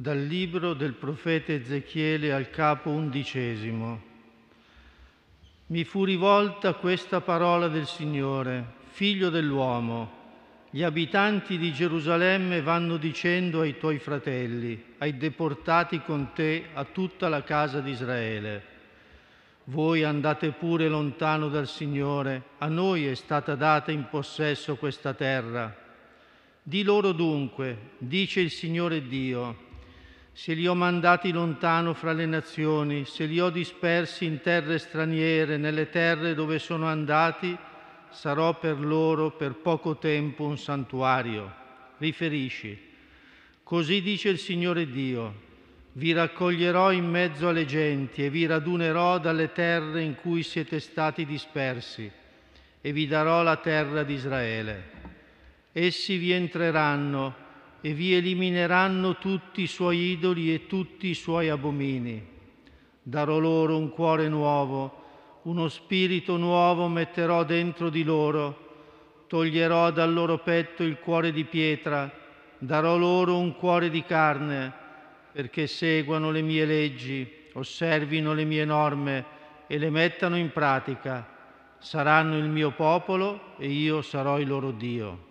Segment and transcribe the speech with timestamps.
[0.00, 4.00] Dal libro del profeta Ezechiele al capo undicesimo.
[5.66, 10.10] Mi fu rivolta questa parola del Signore, figlio dell'uomo.
[10.70, 17.28] Gli abitanti di Gerusalemme vanno dicendo ai tuoi fratelli, ai deportati con te, a tutta
[17.28, 18.64] la casa di Israele.
[19.64, 25.76] Voi andate pure lontano dal Signore, a noi è stata data in possesso questa terra.
[26.62, 29.68] Di loro dunque, dice il Signore Dio,
[30.40, 35.58] se li ho mandati lontano fra le nazioni, se li ho dispersi in terre straniere,
[35.58, 37.54] nelle terre dove sono andati,
[38.08, 41.54] sarò per loro per poco tempo un santuario.
[41.98, 42.74] Riferisci.
[43.62, 45.34] Così dice il Signore Dio,
[45.92, 51.26] vi raccoglierò in mezzo alle genti e vi radunerò dalle terre in cui siete stati
[51.26, 52.10] dispersi
[52.80, 54.90] e vi darò la terra di Israele.
[55.70, 57.48] Essi vi entreranno
[57.82, 62.28] e vi elimineranno tutti i suoi idoli e tutti i suoi abomini.
[63.02, 64.98] Darò loro un cuore nuovo,
[65.42, 72.12] uno spirito nuovo metterò dentro di loro, toglierò dal loro petto il cuore di pietra,
[72.58, 74.72] darò loro un cuore di carne,
[75.32, 79.24] perché seguano le mie leggi, osservino le mie norme
[79.66, 81.26] e le mettano in pratica.
[81.78, 85.28] Saranno il mio popolo e io sarò il loro Dio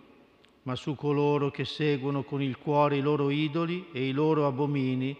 [0.62, 5.16] ma su coloro che seguono con il cuore i loro idoli e i loro abomini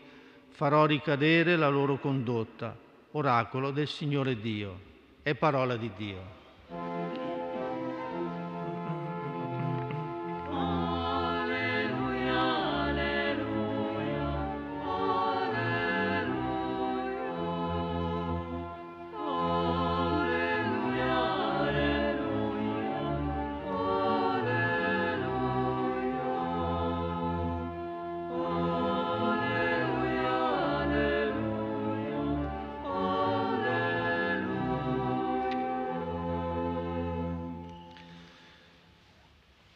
[0.50, 2.76] farò ricadere la loro condotta.
[3.12, 4.78] Oracolo del Signore Dio.
[5.22, 6.39] È parola di Dio.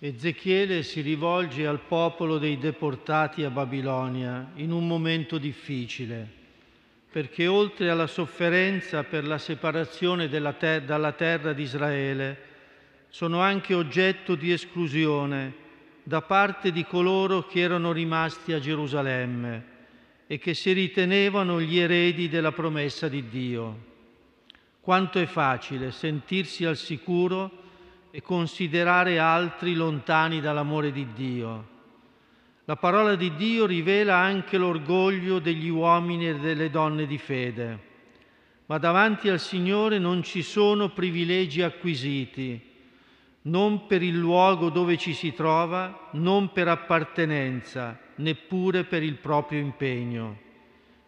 [0.07, 6.29] Ezechiele si rivolge al popolo dei deportati a Babilonia in un momento difficile,
[7.11, 12.39] perché oltre alla sofferenza per la separazione ter- dalla terra di Israele,
[13.09, 15.55] sono anche oggetto di esclusione
[16.03, 19.65] da parte di coloro che erano rimasti a Gerusalemme
[20.27, 23.79] e che si ritenevano gli eredi della promessa di Dio.
[24.83, 27.63] Quanto è facile sentirsi al sicuro
[28.15, 31.69] e considerare altri lontani dall'amore di Dio.
[32.65, 37.79] La parola di Dio rivela anche l'orgoglio degli uomini e delle donne di fede,
[38.67, 42.63] ma davanti al Signore non ci sono privilegi acquisiti,
[43.43, 49.59] non per il luogo dove ci si trova, non per appartenenza, neppure per il proprio
[49.59, 50.39] impegno.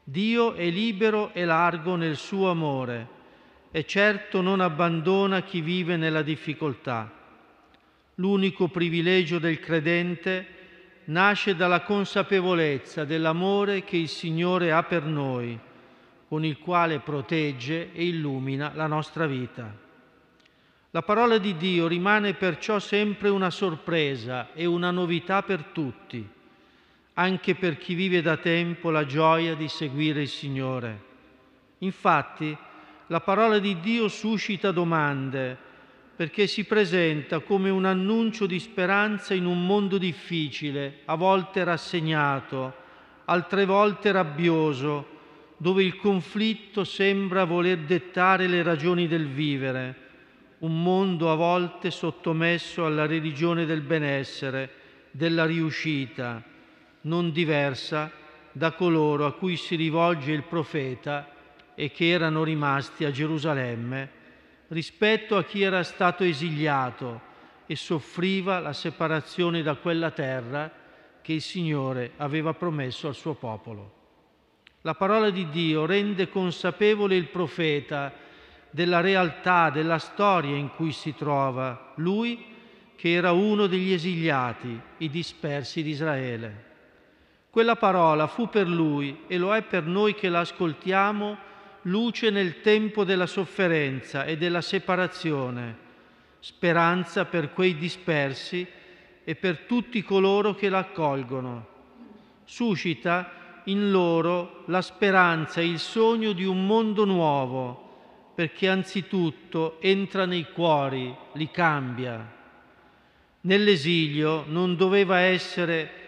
[0.02, 3.14] Dio è libero e largo nel suo amore
[3.70, 7.12] e certo non abbandona chi vive nella difficoltà.
[8.16, 10.46] L'unico privilegio del credente
[11.06, 15.58] nasce dalla consapevolezza dell'amore che il Signore ha per noi,
[16.28, 19.84] con il quale protegge e illumina la nostra vita.
[20.90, 26.26] La parola di Dio rimane perciò sempre una sorpresa e una novità per tutti,
[27.14, 31.04] anche per chi vive da tempo la gioia di seguire il Signore.
[31.78, 32.56] Infatti,
[33.08, 35.64] la parola di Dio suscita domande
[36.16, 42.74] perché si presenta come un annuncio di speranza in un mondo difficile, a volte rassegnato,
[43.26, 45.14] altre volte rabbioso,
[45.58, 50.04] dove il conflitto sembra voler dettare le ragioni del vivere,
[50.60, 54.70] un mondo a volte sottomesso alla religione del benessere,
[55.10, 56.42] della riuscita,
[57.02, 58.10] non diversa
[58.52, 61.35] da coloro a cui si rivolge il profeta
[61.76, 64.10] e che erano rimasti a Gerusalemme
[64.68, 67.20] rispetto a chi era stato esiliato
[67.66, 70.72] e soffriva la separazione da quella terra
[71.20, 73.92] che il Signore aveva promesso al suo popolo.
[74.80, 78.12] La parola di Dio rende consapevole il profeta
[78.70, 82.54] della realtà, della storia in cui si trova, lui
[82.96, 86.64] che era uno degli esiliati, i dispersi di Israele.
[87.50, 91.38] Quella parola fu per lui e lo è per noi che l'ascoltiamo
[91.86, 95.84] luce nel tempo della sofferenza e della separazione,
[96.40, 98.66] speranza per quei dispersi
[99.24, 101.74] e per tutti coloro che l'accolgono.
[102.44, 110.26] Suscita in loro la speranza e il sogno di un mondo nuovo, perché anzitutto entra
[110.26, 112.34] nei cuori, li cambia.
[113.42, 116.05] Nell'esilio non doveva essere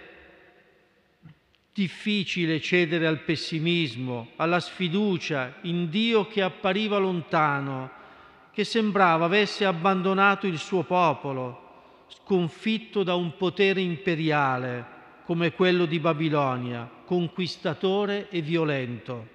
[1.79, 7.89] difficile cedere al pessimismo, alla sfiducia in Dio che appariva lontano,
[8.51, 16.01] che sembrava avesse abbandonato il suo popolo, sconfitto da un potere imperiale come quello di
[16.01, 19.29] Babilonia, conquistatore e violento.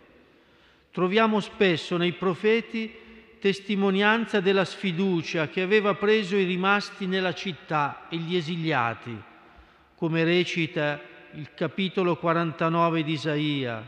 [0.91, 2.93] Troviamo spesso nei profeti
[3.39, 9.17] testimonianza della sfiducia che aveva preso i rimasti nella città e gli esiliati,
[9.95, 13.83] come recita il capitolo 49 di Isaia.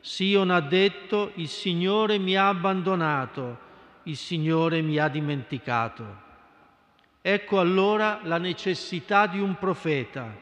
[0.00, 3.58] Sion ha detto, il Signore mi ha abbandonato,
[4.04, 6.26] il Signore mi ha dimenticato.
[7.20, 10.34] Ecco allora la necessità di un profeta,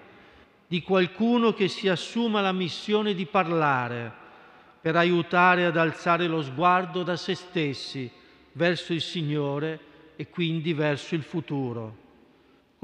[0.68, 4.24] di qualcuno che si assuma la missione di parlare
[4.80, 8.08] per aiutare ad alzare lo sguardo da se stessi
[8.52, 9.80] verso il Signore
[10.14, 12.04] e quindi verso il futuro.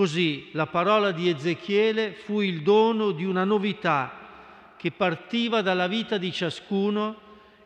[0.03, 6.19] Così la parola di Ezechiele fu il dono di una novità che partiva dalla vita
[6.19, 7.15] di ciascuno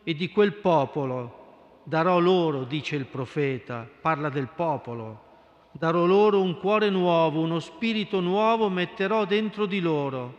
[0.03, 1.79] e di quel popolo.
[1.83, 8.19] Darò loro, dice il profeta, parla del popolo, darò loro un cuore nuovo, uno spirito
[8.19, 10.37] nuovo metterò dentro di loro.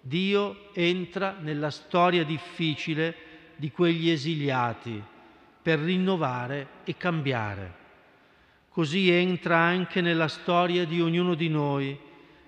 [0.00, 3.14] Dio entra nella storia difficile
[3.54, 5.00] di quegli esiliati
[5.62, 7.79] per rinnovare e cambiare.
[8.72, 11.98] Così entra anche nella storia di ognuno di noi,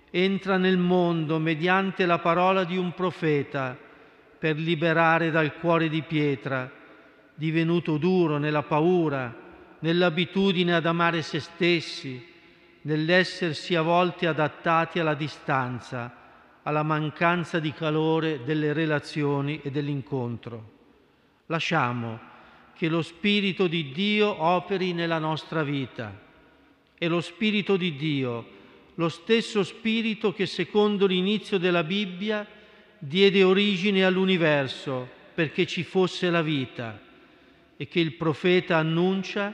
[0.09, 3.77] entra nel mondo mediante la parola di un profeta
[4.39, 6.71] per liberare dal cuore di pietra,
[7.35, 9.35] divenuto duro nella paura,
[9.81, 12.25] nell'abitudine ad amare se stessi,
[12.83, 16.17] nell'essersi a volte adattati alla distanza,
[16.63, 20.71] alla mancanza di calore delle relazioni e dell'incontro.
[21.47, 22.31] Lasciamo
[22.75, 26.19] che lo Spirito di Dio operi nella nostra vita.
[26.99, 28.47] E lo Spirito di Dio,
[28.95, 32.47] lo stesso Spirito che secondo l'inizio della Bibbia
[32.99, 37.01] diede origine all'universo perché ci fosse la vita
[37.77, 39.53] e che il profeta annuncia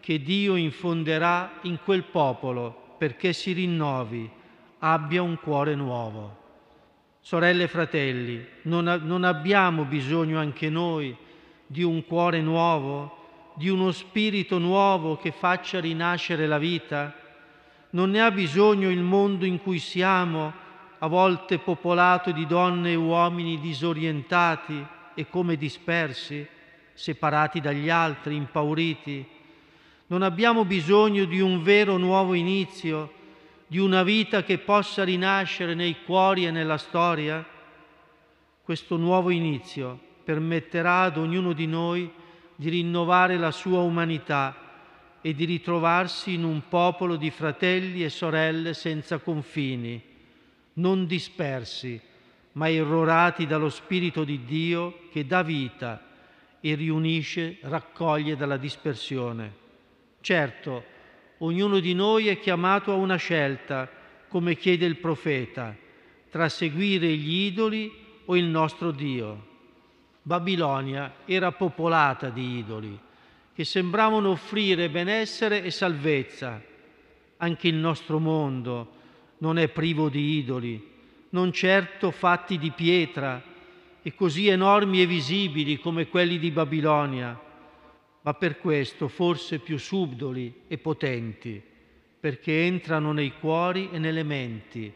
[0.00, 4.28] che Dio infonderà in quel popolo perché si rinnovi,
[4.80, 6.38] abbia un cuore nuovo.
[7.20, 11.16] Sorelle e fratelli, non, non abbiamo bisogno anche noi
[11.70, 17.14] di un cuore nuovo, di uno spirito nuovo che faccia rinascere la vita?
[17.90, 20.52] Non ne ha bisogno il mondo in cui siamo,
[20.98, 24.84] a volte popolato di donne e uomini disorientati
[25.14, 26.44] e come dispersi,
[26.92, 29.24] separati dagli altri, impauriti?
[30.08, 33.12] Non abbiamo bisogno di un vero nuovo inizio,
[33.68, 37.46] di una vita che possa rinascere nei cuori e nella storia?
[38.60, 42.10] Questo nuovo inizio permetterà ad ognuno di noi
[42.56, 44.54] di rinnovare la sua umanità
[45.22, 50.02] e di ritrovarsi in un popolo di fratelli e sorelle senza confini,
[50.74, 52.00] non dispersi,
[52.52, 56.06] ma irrorati dallo Spirito di Dio che dà vita
[56.60, 59.54] e riunisce, raccoglie dalla dispersione.
[60.20, 60.84] Certo,
[61.38, 63.88] ognuno di noi è chiamato a una scelta,
[64.28, 65.74] come chiede il profeta,
[66.30, 67.90] tra seguire gli idoli
[68.26, 69.48] o il nostro Dio.
[70.30, 72.96] Babilonia era popolata di idoli
[73.52, 76.62] che sembravano offrire benessere e salvezza.
[77.38, 78.92] Anche il nostro mondo
[79.38, 80.88] non è privo di idoli,
[81.30, 83.42] non certo fatti di pietra
[84.00, 87.36] e così enormi e visibili come quelli di Babilonia,
[88.20, 91.60] ma per questo forse più subdoli e potenti,
[92.20, 94.92] perché entrano nei cuori e nelle menti,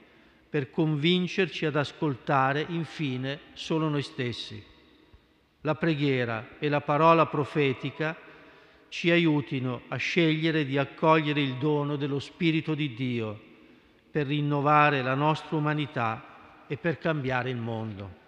[0.49, 4.73] per convincerci ad ascoltare infine solo noi stessi
[5.65, 8.15] la preghiera e la parola profetica
[8.89, 13.41] ci aiutino a scegliere di accogliere il dono dello Spirito di Dio
[14.11, 18.23] per rinnovare la nostra umanità e per cambiare il mondo.